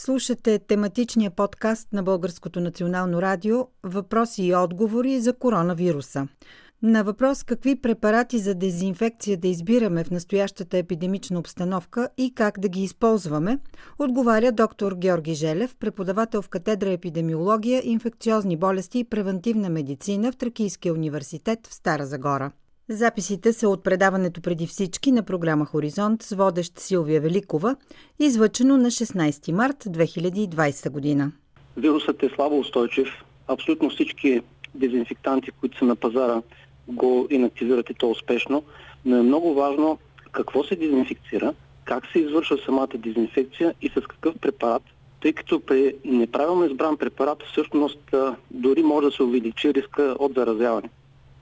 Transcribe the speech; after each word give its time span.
Слушате 0.00 0.58
тематичния 0.58 1.30
подкаст 1.30 1.92
на 1.92 2.02
Българското 2.02 2.60
национално 2.60 3.22
радио 3.22 3.66
Въпроси 3.82 4.42
и 4.42 4.54
отговори 4.54 5.20
за 5.20 5.32
коронавируса. 5.32 6.28
На 6.82 7.04
въпрос 7.04 7.42
какви 7.44 7.76
препарати 7.76 8.38
за 8.38 8.54
дезинфекция 8.54 9.36
да 9.36 9.48
избираме 9.48 10.04
в 10.04 10.10
настоящата 10.10 10.78
епидемична 10.78 11.38
обстановка 11.38 12.08
и 12.16 12.34
как 12.34 12.60
да 12.60 12.68
ги 12.68 12.82
използваме, 12.82 13.58
отговаря 13.98 14.52
доктор 14.52 14.94
Георги 14.94 15.34
Желев, 15.34 15.76
преподавател 15.76 16.42
в 16.42 16.48
катедра 16.48 16.90
епидемиология, 16.90 17.82
инфекциозни 17.84 18.56
болести 18.56 18.98
и 18.98 19.04
превентивна 19.04 19.68
медицина 19.68 20.32
в 20.32 20.36
Тракийския 20.36 20.94
университет 20.94 21.66
в 21.66 21.74
Стара 21.74 22.06
Загора. 22.06 22.50
Записите 22.90 23.52
са 23.52 23.68
от 23.68 23.84
предаването 23.84 24.40
преди 24.40 24.66
всички 24.66 25.12
на 25.12 25.22
програма 25.22 25.64
Хоризонт 25.64 26.22
с 26.22 26.36
водещ 26.36 26.78
Силвия 26.78 27.20
Великова, 27.20 27.76
излъчено 28.18 28.76
на 28.76 28.90
16 28.90 29.52
март 29.52 29.84
2020 29.84 30.90
година. 30.90 31.32
Вирусът 31.76 32.22
е 32.22 32.30
слабо 32.34 32.58
устойчив. 32.58 33.08
Абсолютно 33.48 33.90
всички 33.90 34.40
дезинфектанти, 34.74 35.50
които 35.50 35.78
са 35.78 35.84
на 35.84 35.96
пазара, 35.96 36.42
го 36.88 37.26
инактивират 37.30 37.90
и 37.90 37.94
то 37.94 38.10
успешно. 38.10 38.62
Но 39.04 39.16
е 39.16 39.22
много 39.22 39.54
важно 39.54 39.98
какво 40.32 40.64
се 40.64 40.76
дезинфекцира, 40.76 41.54
как 41.84 42.06
се 42.12 42.18
извършва 42.18 42.58
самата 42.64 42.88
дезинфекция 42.94 43.74
и 43.82 43.88
с 43.88 43.94
какъв 43.94 44.38
препарат, 44.38 44.82
тъй 45.22 45.32
като 45.32 45.60
при 45.60 45.94
неправилно 46.04 46.64
избран 46.64 46.96
препарат 46.96 47.42
всъщност 47.52 48.14
дори 48.50 48.82
може 48.82 49.06
да 49.06 49.12
се 49.12 49.22
увеличи 49.22 49.74
риска 49.74 50.16
от 50.18 50.34
заразяване. 50.34 50.90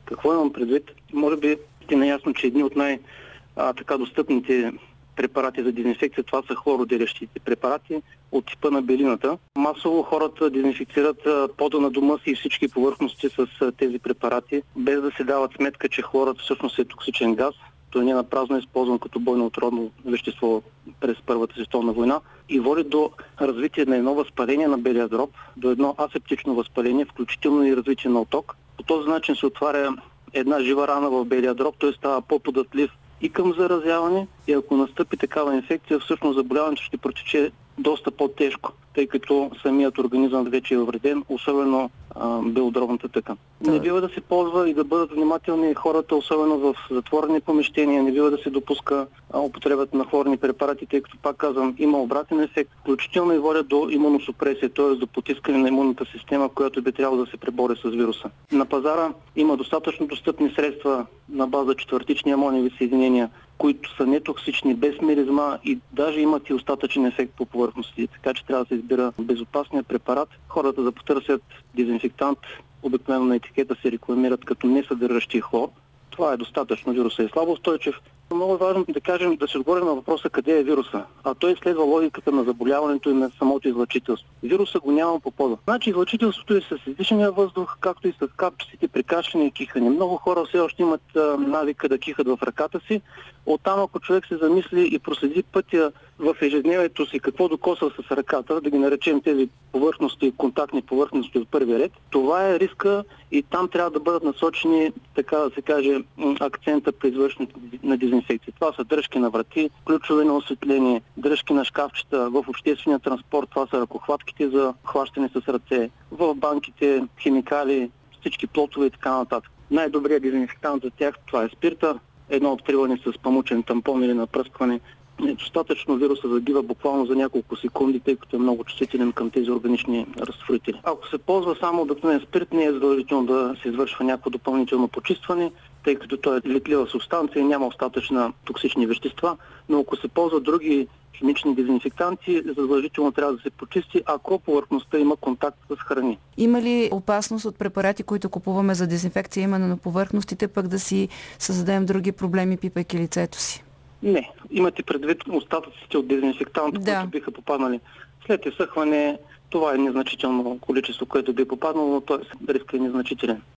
Какво 0.07 0.33
имам 0.33 0.53
предвид? 0.53 0.91
Може 1.13 1.37
би 1.37 1.57
сте 1.85 1.97
наясно, 1.97 2.35
че 2.35 2.47
едни 2.47 2.63
от 2.63 2.77
най-така 2.77 3.99
достъпните 3.99 4.73
препарати 5.17 5.63
за 5.63 5.73
дезинфекция, 5.73 6.25
това 6.25 6.43
са 6.49 6.55
хлородирещите 6.55 7.41
препарати 7.41 8.03
от 8.33 8.47
типа 8.47 8.71
на 8.71 8.83
белината. 8.83 9.39
Масово 9.59 10.03
хората 10.03 10.51
дезинфекцират 10.51 11.29
пода 11.57 11.81
на 11.81 11.91
дома 11.91 12.19
си 12.19 12.31
и 12.31 12.35
всички 12.35 12.69
повърхности 12.69 13.29
с 13.29 13.73
тези 13.79 13.99
препарати, 13.99 14.63
без 14.77 15.03
да 15.03 15.11
се 15.17 15.25
дават 15.25 15.53
сметка, 15.57 15.89
че 15.89 16.03
хлорът 16.03 16.41
всъщност 16.41 16.79
е 16.79 16.85
токсичен 16.85 17.35
газ. 17.35 17.55
Той 17.91 18.05
не 18.05 18.11
е 18.11 18.15
напразно 18.15 18.59
използван 18.59 18.99
като 18.99 19.21
бойно 19.21 19.47
отродно 19.47 19.91
вещество 20.05 20.63
през 21.01 21.17
Първата 21.27 21.55
световна 21.55 21.93
война 21.93 22.21
и 22.49 22.61
води 22.61 22.85
до 22.85 23.11
развитие 23.41 23.85
на 23.85 23.97
едно 23.97 24.15
възпаление 24.15 24.69
на 24.69 24.79
белия 24.79 25.09
дроб, 25.09 25.31
до 25.57 25.71
едно 25.71 25.95
асептично 25.99 26.55
възпаление, 26.55 27.05
включително 27.05 27.67
и 27.67 27.77
развитие 27.77 28.11
на 28.11 28.21
оток. 28.21 28.57
По 28.77 28.83
този 28.83 29.09
начин 29.09 29.37
се 29.37 29.47
отваря 29.47 29.97
една 30.33 30.61
жива 30.61 30.89
рана 30.89 31.11
в 31.11 31.25
белия 31.25 31.55
дроб, 31.55 31.75
той 31.79 31.93
става 31.93 32.23
по-податлив 32.23 32.91
и 33.21 33.29
към 33.29 33.55
заразяване. 33.59 34.27
И 34.47 34.53
ако 34.53 34.77
настъпи 34.77 35.17
такава 35.17 35.55
инфекция, 35.55 36.01
всъщност 36.01 36.37
заболяването 36.37 36.83
ще 36.83 36.97
протече 36.97 37.53
доста 37.79 38.11
по-тежко, 38.11 38.73
тъй 38.95 39.07
като 39.07 39.51
самият 39.63 39.99
организъм 39.99 40.45
вече 40.45 40.75
е 40.75 40.79
вреден, 40.79 41.25
особено 41.29 41.91
а, 42.15 42.41
белодробната 42.43 43.09
тъкан. 43.09 43.37
Да. 43.61 43.71
Не 43.71 43.81
бива 43.81 44.01
да 44.01 44.09
се 44.09 44.21
ползва 44.21 44.71
и 44.71 44.75
да 44.75 44.85
бъдат 44.85 45.13
внимателни 45.13 45.75
хората, 45.75 46.17
особено 46.17 46.59
в 46.59 46.75
затворени 46.91 47.41
помещения, 47.41 48.03
не 48.03 48.13
бива 48.13 48.31
да 48.31 48.39
се 48.39 48.51
допуска 48.51 49.07
а, 49.33 49.41
употребата 49.41 49.97
на 49.97 50.05
хлорни 50.05 50.37
препарати, 50.37 50.87
тъй 50.87 51.03
като, 51.03 51.19
пак 51.23 51.37
казвам, 51.37 51.75
има 51.79 51.99
обратен 51.99 52.41
ефект, 52.41 52.71
включително 52.81 53.33
и 53.33 53.39
водят 53.39 53.69
до 53.69 53.89
имуносупресия, 53.91 54.71
т.е. 54.71 54.95
до 54.95 55.07
потискане 55.07 55.59
на 55.59 55.69
имунната 55.69 56.05
система, 56.13 56.49
която 56.49 56.83
би 56.83 56.93
трябвало 56.93 57.25
да 57.25 57.31
се 57.31 57.37
пребори 57.37 57.77
с 57.77 57.89
вируса. 57.89 58.31
На 58.53 58.65
пазара 58.65 59.13
има 59.37 59.57
достатъчно 59.57 60.07
достъпни 60.07 60.53
средства 60.57 61.07
на 61.29 61.47
база 61.47 61.75
четвъртични 61.75 62.33
амониеви 62.33 62.71
съединения, 62.79 63.31
които 63.59 63.97
са 63.97 64.07
нетоксични, 64.07 64.75
без 64.75 65.01
миризма 65.01 65.59
и 65.65 65.79
даже 65.93 66.21
имат 66.21 66.49
и 66.49 66.55
остатъчен 66.55 67.07
ефект 67.07 67.33
по 67.37 67.47
повърхности. 67.47 68.07
Така 68.07 68.35
че 68.35 68.45
трябва 68.45 68.65
да 68.65 68.69
се 68.69 68.75
избира 68.75 69.13
безопасния 69.19 69.83
препарат. 69.83 70.29
Хората 70.49 70.83
да 70.83 70.93
потърсят 70.93 71.43
дезинфектант, 71.75 72.39
обикновено 72.83 73.25
на 73.25 73.37
етикета 73.37 73.77
се 73.83 73.93
рекламират 73.93 74.45
като 74.45 74.67
не 74.67 74.85
съдържащи 74.85 75.41
хлор. 75.41 75.69
Това 76.11 76.33
е 76.33 76.37
достатъчно. 76.37 76.93
Вируса 76.93 77.23
е 77.23 77.29
слабо 77.29 77.53
устойчив. 77.53 78.01
Много 78.35 78.55
е 78.55 78.57
важно 78.57 78.85
да 78.89 79.01
кажем, 79.01 79.37
да 79.37 79.49
се 79.49 79.59
отговорим 79.59 79.87
на 79.87 79.95
въпроса 79.95 80.31
къде 80.31 80.59
е 80.59 80.63
вируса. 80.63 81.05
А 81.25 81.35
той 81.35 81.57
следва 81.63 81.85
логиката 81.85 82.33
на 82.33 82.45
заболяването 82.45 83.11
и 83.11 83.15
на 83.15 83.31
самото 83.39 83.69
излъчителство. 83.69 84.29
Вируса 84.43 84.81
го 84.81 84.93
няма 84.93 85.21
по 85.21 85.31
пода. 85.31 85.57
Значи 85.65 85.91
излъчителството 85.91 86.55
е 86.55 86.61
с 86.61 86.79
издишания 86.87 87.33
въздух, 87.33 87.77
както 87.81 88.09
и 88.09 88.13
с 88.13 88.29
капчиците 88.37 88.89
при 88.89 89.05
и 89.35 89.51
кихане. 89.51 89.91
Много 89.91 90.17
хора 90.17 90.45
все 90.45 90.59
още 90.59 90.83
имат 90.83 91.03
навика 91.39 91.89
да 91.89 91.99
кихат 91.99 92.27
в 92.27 92.39
ръката 92.43 92.81
си. 92.87 93.01
Оттам, 93.47 93.81
ако 93.81 94.01
човек 94.01 94.27
се 94.27 94.37
замисли 94.37 94.89
и 94.93 94.99
проследи 94.99 95.43
пътя 95.43 95.93
в 96.19 96.37
ежедневието 96.43 97.07
си 97.07 97.21
какво 97.21 97.49
докосва 97.49 97.91
с 97.91 98.11
ръката, 98.11 98.61
да 98.61 98.71
ги 98.71 98.79
наречем 98.79 99.21
тези 99.21 99.49
повърхности, 99.73 100.33
контактни 100.37 100.83
повърхности 100.83 101.39
от 101.39 101.49
първи 101.49 101.79
ред, 101.79 101.93
това 102.11 102.49
е 102.49 102.59
риска 102.59 103.05
и 103.33 103.43
там 103.43 103.69
трябва 103.69 103.91
да 103.91 104.01
бъдат 104.01 104.25
насочени, 104.25 104.93
така 105.15 105.37
да 105.37 105.51
се 105.51 105.63
каже, 105.63 106.01
акцента 106.41 106.93
при 106.93 107.09
извършването 107.09 107.57
на 107.83 107.97
дезинфекция. 107.97 108.55
Това 108.61 108.73
са 108.73 108.85
дръжки 108.85 109.19
на 109.19 109.31
врати, 109.31 109.71
ключове 109.87 110.25
на 110.25 110.37
осветление, 110.37 111.03
дръжки 111.17 111.53
на 111.53 111.65
шкафчета, 111.65 112.31
в 112.31 112.45
обществения 112.49 112.99
транспорт, 112.99 113.49
това 113.51 113.67
са 113.67 113.81
ръкохватките 113.81 114.49
за 114.49 114.75
хващане 114.85 115.29
с 115.29 115.49
ръце, 115.49 115.91
в 116.11 116.35
банките, 116.35 117.05
химикали, 117.23 117.91
всички 118.21 118.47
плотове 118.47 118.87
и 118.87 118.91
така 118.91 119.17
нататък. 119.17 119.51
Най-добрият 119.71 120.23
дезинфектант 120.23 120.83
за 120.83 120.91
тях 120.91 121.15
това 121.27 121.45
е 121.45 121.49
спирта, 121.49 121.99
едно 122.31 122.53
откриване 122.53 122.99
с 123.07 123.19
памучен 123.19 123.63
тампон 123.63 124.03
или 124.05 124.15
напръскване 124.15 124.81
е 125.25 125.35
достатъчно 125.35 125.97
вируса 125.97 126.29
загива 126.29 126.63
буквално 126.63 127.07
за 127.07 127.17
няколко 127.17 127.57
секунди, 127.57 128.01
тъй 128.01 128.17
като 128.17 128.37
е 128.37 128.39
много 128.39 128.65
чувствителен 128.65 129.13
към 129.13 129.31
тези 129.31 129.51
органични 129.51 130.07
разтворители. 130.19 130.81
Ако 130.85 131.09
се 131.09 131.19
ползва 131.19 131.57
само 131.61 131.83
обикновен 131.83 132.21
спирт, 132.21 132.53
не 132.53 132.65
е 132.65 132.73
задължително 132.73 133.27
да 133.27 133.55
се 133.63 133.69
извършва 133.69 134.05
някакво 134.05 134.31
допълнително 134.31 134.89
почистване, 134.89 135.53
тъй 135.85 135.95
като 135.95 136.17
той 136.17 136.39
е 136.39 136.49
летлива 136.49 136.87
субстанция 136.87 137.41
и 137.41 137.45
няма 137.45 137.67
остатъчна 137.67 138.33
токсични 138.45 138.87
вещества, 138.87 139.37
но 139.69 139.81
ако 139.81 139.97
се 139.97 140.09
ползват 140.09 140.43
други 140.43 140.87
химични 141.19 141.55
дезинфектанти, 141.55 142.43
задължително 142.47 143.13
трябва 143.13 143.33
да 143.33 143.43
се 143.43 143.51
почисти, 143.51 144.03
ако 144.07 144.39
повърхността 144.39 144.99
има 144.99 145.17
контакт 145.17 145.59
с 145.71 145.77
храни. 145.77 146.19
Има 146.37 146.63
ли 146.63 146.89
опасност 146.93 147.45
от 147.45 147.59
препарати, 147.59 148.03
които 148.03 148.29
купуваме 148.29 148.75
за 148.75 148.87
дезинфекция 148.87 149.43
именно 149.43 149.67
на 149.69 149.77
повърхностите, 149.77 150.49
пък 150.49 150.69
да 150.69 150.79
си 150.79 151.09
създадем 151.39 151.87
други 151.87 152.13
проблеми, 152.13 152.57
пипайки 152.57 152.99
лицето 152.99 153.39
си? 153.39 153.66
Не. 154.03 154.31
Имате 154.51 154.83
предвид 154.83 155.23
остатъците 155.33 155.99
от 155.99 156.09
дезинфектант, 156.09 156.75
да. 156.75 156.95
които 156.95 157.11
биха 157.11 157.33
попаднали 157.33 157.81
след 158.27 158.47
изсъхване. 158.47 159.19
Това 159.51 159.75
е 159.75 159.79
незначително 159.79 160.59
количество, 160.61 161.07
което 161.07 161.33
би 161.33 161.49
попаднало, 161.49 161.89
но 161.89 162.01
т.е. 162.01 162.53
риска 162.53 162.77
е 162.77 162.81
незначителен. 162.81 163.43